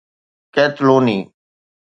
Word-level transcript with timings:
قيطلوني 0.55 1.19